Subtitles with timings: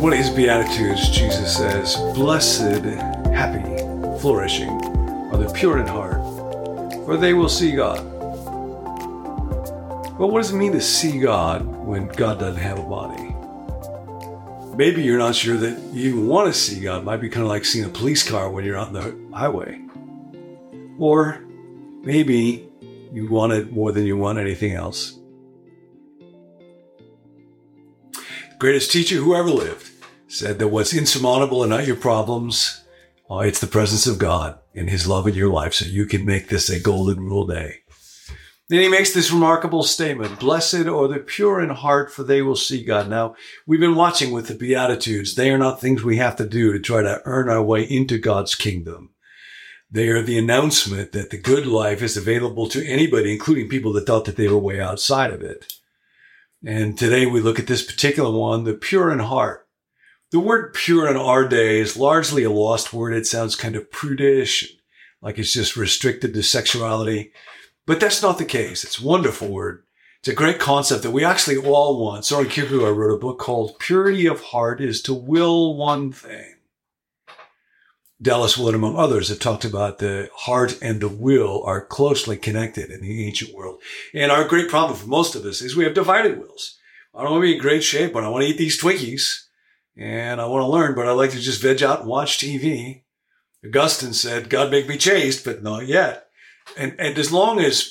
[0.00, 2.84] One of his Beatitudes, Jesus says, Blessed,
[3.32, 3.62] happy,
[4.20, 6.22] flourishing are the pure in heart,
[7.04, 7.98] for they will see God.
[10.18, 13.34] But what does it mean to see God when God doesn't have a body?
[14.76, 17.02] Maybe you're not sure that you even want to see God.
[17.02, 19.83] It might be kind of like seeing a police car when you're on the highway.
[20.98, 21.44] Or
[22.02, 22.68] maybe
[23.12, 25.18] you want it more than you want anything else.
[28.12, 29.90] The greatest teacher who ever lived
[30.28, 32.84] said that what's insurmountable are not your problems,
[33.28, 36.24] oh, it's the presence of God and His love in your life, so you can
[36.24, 37.84] make this a golden rule day.
[38.68, 42.56] Then he makes this remarkable statement Blessed are the pure in heart, for they will
[42.56, 43.08] see God.
[43.08, 45.34] Now, we've been watching with the Beatitudes.
[45.34, 48.18] They are not things we have to do to try to earn our way into
[48.18, 49.13] God's kingdom.
[49.94, 54.08] They are the announcement that the good life is available to anybody, including people that
[54.08, 55.72] thought that they were way outside of it.
[56.66, 59.68] And today we look at this particular one, the pure in heart.
[60.32, 63.14] The word pure in our day is largely a lost word.
[63.14, 64.74] It sounds kind of prudish,
[65.22, 67.30] like it's just restricted to sexuality.
[67.86, 68.82] But that's not the case.
[68.82, 69.84] It's a wonderful word.
[70.18, 72.24] It's a great concept that we actually all want.
[72.24, 76.54] Soren Kierkegaard wrote a book called Purity of Heart is to Will One Thing.
[78.24, 82.90] Dallas Willard, among others, have talked about the heart and the will are closely connected
[82.90, 83.82] in the ancient world.
[84.14, 86.78] And our great problem for most of us is we have divided wills.
[87.14, 89.44] I don't want to be in great shape, but I want to eat these Twinkies
[89.94, 93.02] and I want to learn, but I like to just veg out and watch TV.
[93.62, 96.28] Augustine said, God make me chaste, but not yet.
[96.78, 97.90] And, and as long as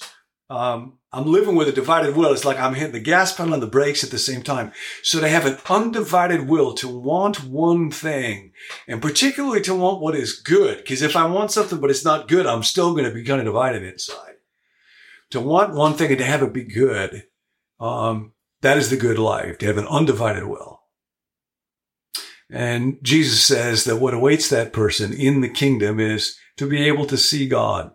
[0.49, 3.61] um, I'm living with a divided will, it's like I'm hitting the gas pedal and
[3.61, 4.71] the brakes at the same time.
[5.03, 8.51] So to have an undivided will to want one thing
[8.87, 10.77] and particularly to want what is good.
[10.77, 13.39] Because if I want something, but it's not good, I'm still going to be kind
[13.39, 14.37] of divided inside.
[15.29, 17.25] To want one thing and to have it be good,
[17.79, 20.81] um, that is the good life, to have an undivided will.
[22.49, 27.05] And Jesus says that what awaits that person in the kingdom is to be able
[27.07, 27.91] to see God.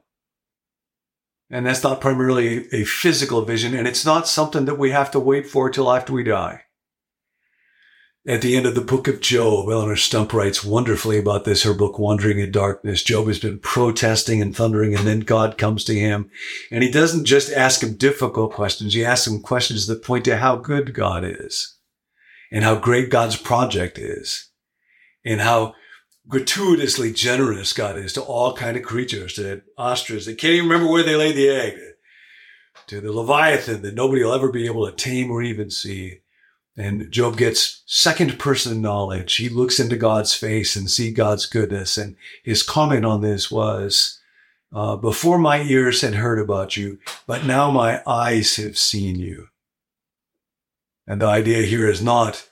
[1.51, 5.21] And that's not primarily a physical vision, and it's not something that we have to
[5.21, 6.63] wait for till after we die.
[8.27, 11.73] At the end of the book of Job, Eleonore Stump writes wonderfully about this, her
[11.73, 13.03] book, Wandering in Darkness.
[13.03, 16.31] Job has been protesting and thundering, and then God comes to him.
[16.71, 20.37] And he doesn't just ask him difficult questions, he asks him questions that point to
[20.37, 21.79] how good God is
[22.53, 24.51] and how great God's project is
[25.25, 25.75] and how
[26.29, 30.91] gratuitously generous God is to all kind of creatures, to ostriches that can't even remember
[30.91, 31.79] where they laid the egg,
[32.87, 36.21] to the Leviathan that nobody will ever be able to tame or even see.
[36.77, 39.35] And Job gets second person knowledge.
[39.37, 41.99] He looks into God's face and see God's goodness.
[41.99, 44.21] And his comment on this was,
[44.73, 49.49] uh, before my ears had heard about you, but now my eyes have seen you.
[51.07, 52.49] And the idea here is not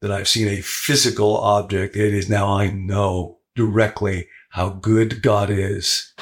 [0.00, 1.96] that I've seen a physical object.
[1.96, 6.14] It is now I know directly how good God is.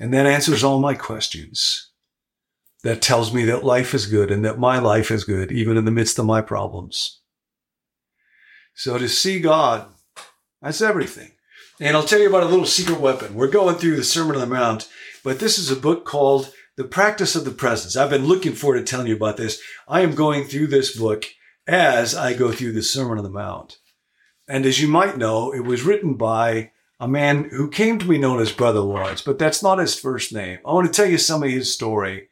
[0.00, 1.90] And that answers all my questions.
[2.84, 5.84] That tells me that life is good and that my life is good, even in
[5.84, 7.20] the midst of my problems.
[8.74, 9.88] So to see God,
[10.62, 11.32] that's everything.
[11.80, 13.34] And I'll tell you about a little secret weapon.
[13.34, 14.88] We're going through the Sermon on the Mount,
[15.24, 17.96] but this is a book called The Practice of the Presence.
[17.96, 19.60] I've been looking forward to telling you about this.
[19.88, 21.26] I am going through this book
[21.68, 23.78] as I go through the Sermon on the Mount.
[24.48, 28.18] And as you might know, it was written by a man who came to be
[28.18, 30.58] known as Brother Lawrence, but that's not his first name.
[30.66, 32.28] I want to tell you some of his story.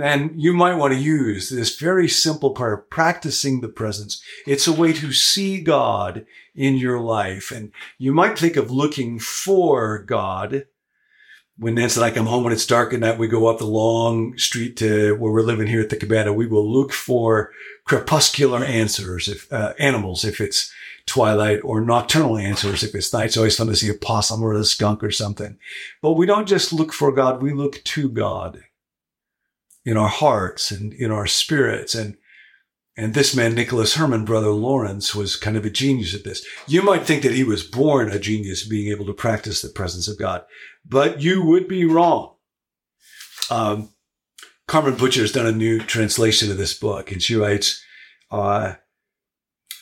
[0.00, 4.22] And you might want to use this very simple prayer, practicing the presence.
[4.46, 6.24] It's a way to see God
[6.54, 7.50] in your life.
[7.50, 10.64] And you might think of looking for God.
[11.60, 13.66] When Nancy and I come home when it's dark at night, we go up the
[13.66, 16.32] long street to where we're living here at the cabana.
[16.32, 17.52] We will look for
[17.84, 20.72] crepuscular answers, if uh, animals, if it's
[21.04, 23.26] twilight, or nocturnal answers if it's night.
[23.26, 25.58] It's always fun to see a possum or a skunk or something.
[26.00, 28.62] But we don't just look for God; we look to God
[29.84, 31.94] in our hearts and in our spirits.
[31.94, 32.16] And
[32.96, 36.44] and this man, Nicholas Herman, brother Lawrence, was kind of a genius at this.
[36.66, 40.08] You might think that he was born a genius, being able to practice the presence
[40.08, 40.44] of God,
[40.84, 42.34] but you would be wrong.
[43.50, 43.90] Um,
[44.66, 47.82] Carmen Butcher has done a new translation of this book, and she writes,
[48.30, 48.74] uh,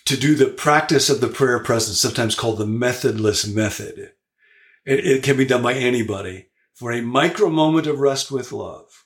[0.07, 4.13] to do the practice of the prayer presence, sometimes called the methodless method.
[4.87, 9.05] It, it can be done by anybody for a micro moment of rest with love.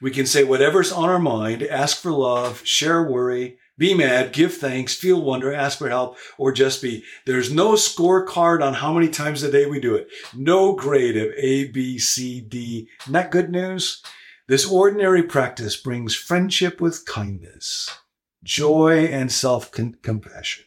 [0.00, 4.54] We can say whatever's on our mind, ask for love, share worry, Be mad, give
[4.54, 7.04] thanks, feel wonder, ask for help, or just be.
[7.26, 10.08] There's no scorecard on how many times a day we do it.
[10.34, 12.88] No grade of A, B, C, D.
[13.02, 14.02] Isn't that good news?
[14.48, 17.88] This ordinary practice brings friendship with kindness,
[18.42, 20.64] joy, and self compassion.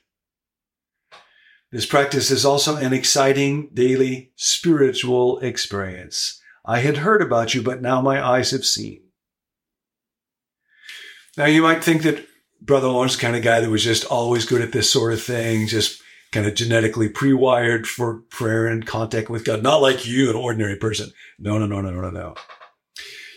[1.71, 6.39] This practice is also an exciting daily spiritual experience.
[6.65, 9.03] I had heard about you, but now my eyes have seen.
[11.38, 12.25] Now you might think that
[12.62, 15.68] Brother Lawrence, kind of guy that was just always good at this sort of thing,
[15.68, 16.01] just
[16.31, 19.62] kind of genetically pre-wired for prayer and contact with God.
[19.62, 21.12] Not like you, an ordinary person.
[21.39, 22.35] No, no, no, no, no, no.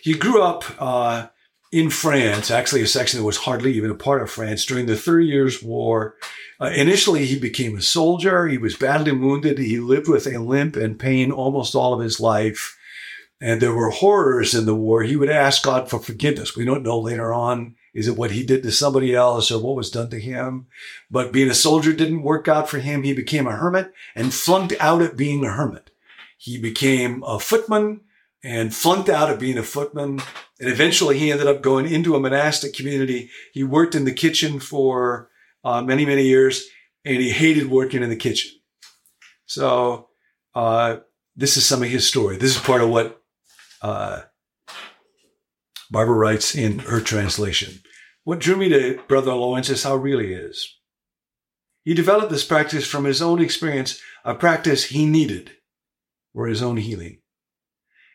[0.03, 1.29] He grew up uh,
[1.73, 4.97] in France, actually a section that was hardly even a part of France during the
[4.97, 6.15] Thirty Years' War.
[6.61, 8.47] Uh, initially, he became a soldier.
[8.47, 9.59] He was badly wounded.
[9.59, 12.79] He lived with a limp and pain almost all of his life.
[13.41, 15.03] And there were horrors in the war.
[15.03, 16.57] He would ask God for forgiveness.
[16.57, 19.75] We don't know later on is it what he did to somebody else or what
[19.75, 20.67] was done to him?
[21.11, 23.03] But being a soldier didn't work out for him.
[23.03, 25.91] He became a hermit and flunked out at being a hermit.
[26.37, 28.03] He became a footman
[28.45, 30.21] and flunked out at being a footman.
[30.61, 33.31] And eventually he ended up going into a monastic community.
[33.55, 35.31] He worked in the kitchen for
[35.65, 36.69] uh, many, many years
[37.03, 38.53] and he hated working in the kitchen.
[39.47, 40.09] So,
[40.55, 40.99] uh,
[41.35, 42.37] this is some of his story.
[42.37, 43.23] This is part of what,
[43.81, 44.23] uh,
[45.91, 47.81] Barbara writes in her translation.
[48.27, 50.81] What drew me to Brother Lawrence is how real he is.
[51.85, 55.53] He developed this practice from his own experience, a practice he needed
[56.35, 57.21] for his own healing.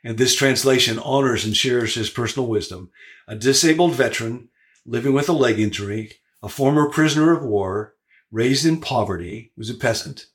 [0.03, 2.91] And this translation honors and shares his personal wisdom.
[3.25, 4.49] A disabled veteran
[4.85, 6.11] living with a leg injury,
[6.43, 7.93] a former prisoner of war,
[8.31, 10.25] raised in poverty, was a peasant,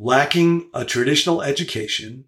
[0.00, 2.24] lacking a traditional education,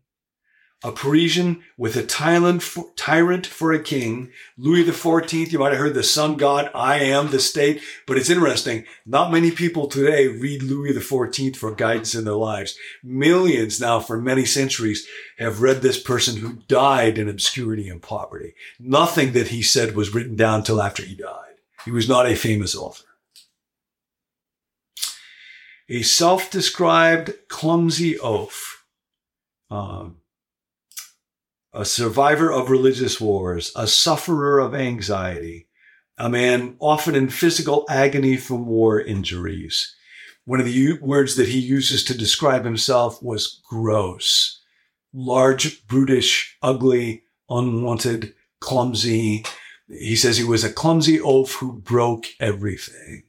[0.84, 4.30] a Parisian with a tyrant for, tyrant for a king.
[4.56, 7.82] Louis XIV, you might have heard the sun god, I am the state.
[8.06, 8.84] But it's interesting.
[9.06, 12.76] Not many people today read Louis XIV for guidance in their lives.
[13.02, 15.06] Millions now for many centuries
[15.38, 18.54] have read this person who died in obscurity and poverty.
[18.80, 21.54] Nothing that he said was written down till after he died.
[21.84, 23.04] He was not a famous author.
[25.88, 28.84] A self-described clumsy oaf.
[29.70, 30.21] Um,
[31.72, 35.68] a survivor of religious wars, a sufferer of anxiety,
[36.18, 39.94] a man often in physical agony from war injuries.
[40.44, 44.60] One of the words that he uses to describe himself was gross,
[45.12, 49.44] large, brutish, ugly, unwanted, clumsy.
[49.88, 53.24] He says he was a clumsy oaf who broke everything.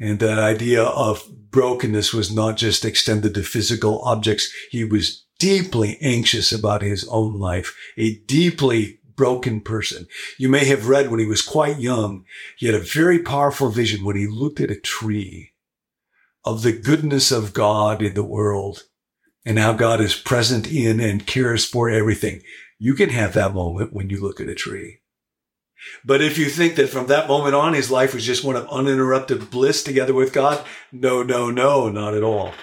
[0.00, 4.52] And that idea of brokenness was not just extended to physical objects.
[4.70, 10.06] He was deeply anxious about his own life, a deeply broken person.
[10.38, 12.24] You may have read when he was quite young,
[12.56, 15.52] he had a very powerful vision when he looked at a tree
[16.46, 18.84] of the goodness of God in the world
[19.44, 22.40] and how God is present in and cares for everything.
[22.78, 25.00] You can have that moment when you look at a tree.
[26.06, 28.66] But if you think that from that moment on, his life was just one of
[28.68, 32.54] uninterrupted bliss together with God, no, no, no, not at all.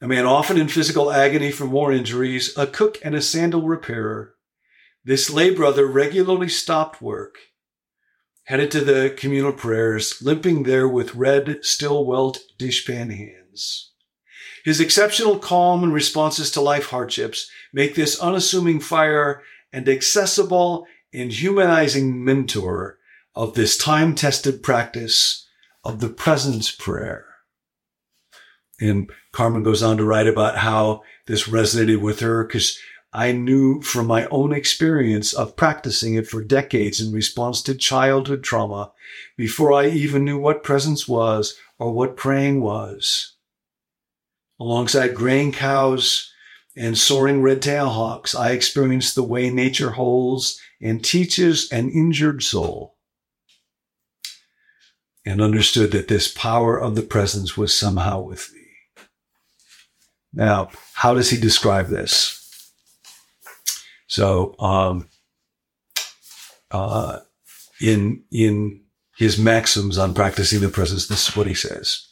[0.00, 4.34] A man often in physical agony from war injuries, a cook and a sandal repairer.
[5.04, 7.38] This lay brother regularly stopped work,
[8.44, 13.92] headed to the communal prayers, limping there with red, still welt dishpan hands.
[14.64, 19.42] His exceptional calm and responses to life hardships make this unassuming friar
[19.72, 22.98] and accessible and humanizing mentor
[23.34, 25.46] of this time tested practice
[25.82, 27.27] of the presence prayer.
[28.80, 32.78] And Carmen goes on to write about how this resonated with her because
[33.12, 38.42] I knew from my own experience of practicing it for decades in response to childhood
[38.42, 38.92] trauma
[39.36, 43.34] before I even knew what presence was or what praying was.
[44.60, 46.32] Alongside graying cows
[46.76, 52.96] and soaring red-tailed hawks, I experienced the way nature holds and teaches an injured soul
[55.24, 58.57] and understood that this power of the presence was somehow with me.
[60.32, 62.34] Now, how does he describe this?
[64.06, 65.08] So, um,
[66.70, 67.20] uh,
[67.80, 68.82] in in
[69.16, 72.08] his maxims on practicing the presence, this is what he says.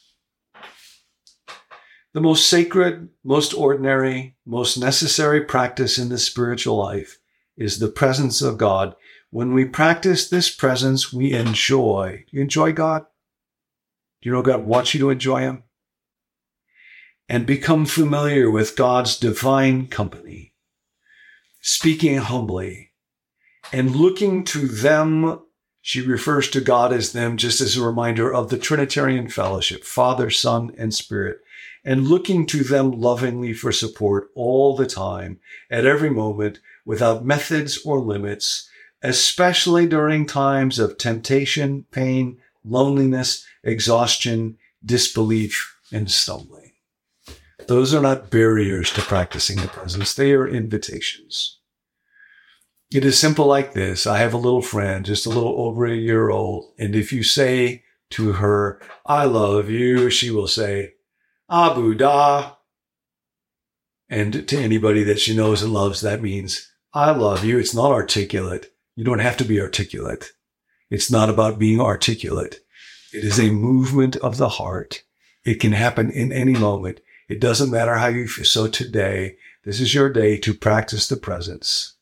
[2.13, 7.19] The most sacred, most ordinary, most necessary practice in the spiritual life
[7.55, 8.95] is the presence of God.
[9.29, 12.25] When we practice this presence, we enjoy.
[12.29, 13.05] Do you enjoy God?
[14.21, 15.63] Do you know God wants you to enjoy Him?
[17.29, 20.53] And become familiar with God's divine company,
[21.61, 22.91] speaking humbly
[23.73, 25.41] and looking to them
[25.87, 30.29] She refers to God as them just as a reminder of the Trinitarian fellowship, Father,
[30.29, 31.37] Son, and Spirit,
[31.85, 35.39] and looking to them lovingly for support all the time,
[35.71, 38.69] at every moment, without methods or limits,
[39.01, 46.66] especially during times of temptation, pain, loneliness, exhaustion, disbelief, and stumbling.
[47.67, 50.13] Those are not barriers to practicing the presence.
[50.13, 51.59] They are invitations.
[52.91, 54.07] It is simple like this.
[54.07, 56.73] I have a little friend, just a little over a year old.
[56.79, 60.93] And if you say to her, I love you, she will say,
[61.51, 62.53] Abu Da.
[64.09, 67.59] And to anybody that she knows and loves, that means, I love you.
[67.59, 68.71] It's not articulate.
[68.95, 70.31] You don't have to be articulate.
[70.89, 72.61] It's not about being articulate.
[73.11, 75.03] It is a movement of the heart.
[75.43, 77.01] It can happen in any moment.
[77.29, 78.45] It doesn't matter how you feel.
[78.45, 81.95] So today, this is your day to practice the presence.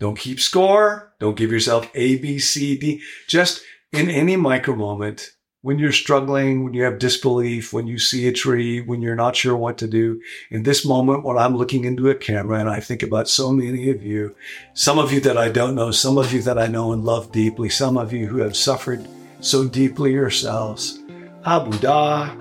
[0.00, 1.12] Don't keep score.
[1.20, 3.00] Don't give yourself A, B, C, D.
[3.28, 3.62] Just
[3.92, 5.30] in any micro moment,
[5.62, 9.36] when you're struggling, when you have disbelief, when you see a tree, when you're not
[9.36, 10.20] sure what to do.
[10.50, 13.88] In this moment, when I'm looking into a camera and I think about so many
[13.88, 14.34] of you,
[14.74, 17.32] some of you that I don't know, some of you that I know and love
[17.32, 19.08] deeply, some of you who have suffered
[19.40, 20.98] so deeply yourselves.
[21.46, 22.34] Abu Da,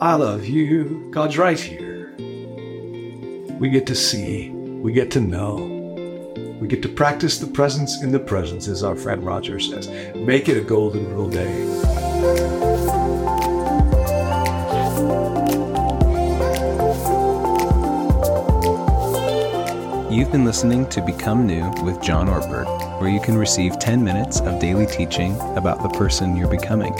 [0.00, 1.08] I love you.
[1.10, 2.14] God's right here.
[3.58, 5.56] We get to see, we get to know.
[6.60, 9.88] We get to practice the presence in the presence, as our friend Roger says.
[10.14, 11.64] Make it a golden rule day.
[20.14, 24.38] You've been listening to Become New with John Ortberg, where you can receive 10 minutes
[24.42, 26.94] of daily teaching about the person you're becoming.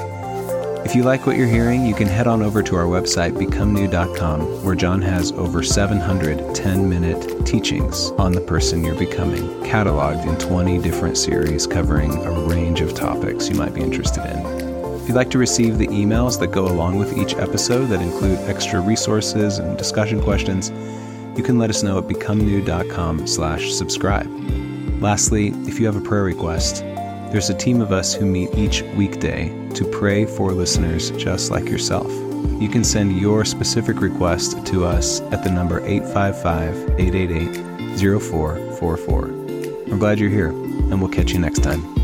[0.88, 4.64] If you like what you're hearing, you can head on over to our website, becomenew.com,
[4.64, 10.38] where John has over 700 10 minute teachings on the person you're becoming, cataloged in
[10.38, 14.38] 20 different series covering a range of topics you might be interested in.
[14.95, 18.38] If you'd like to receive the emails that go along with each episode that include
[18.49, 20.71] extra resources and discussion questions,
[21.37, 24.26] you can let us know at becomenew.com slash subscribe.
[25.02, 26.83] Lastly, if you have a prayer request,
[27.30, 31.68] there's a team of us who meet each weekday to pray for listeners just like
[31.68, 32.11] yourself.
[32.61, 37.68] You can send your specific request to us at the number 855 888
[38.20, 39.20] 0444.
[39.88, 41.98] We're glad you're here, and we'll catch you next time.